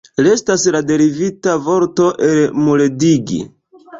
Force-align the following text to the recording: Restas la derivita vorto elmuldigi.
Restas 0.27 0.63
la 0.75 0.79
derivita 0.91 1.53
vorto 1.67 2.09
elmuldigi. 2.29 3.37